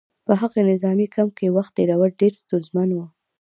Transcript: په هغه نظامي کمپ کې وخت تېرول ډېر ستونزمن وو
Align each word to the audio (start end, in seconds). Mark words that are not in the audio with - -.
په 0.25 0.33
هغه 0.41 0.59
نظامي 0.71 1.07
کمپ 1.15 1.31
کې 1.39 1.53
وخت 1.57 1.71
تېرول 1.77 2.11
ډېر 2.21 2.33
ستونزمن 2.41 2.89
وو 2.93 3.05